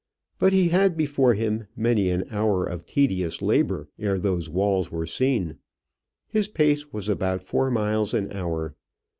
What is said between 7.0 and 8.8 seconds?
about four miles an hour.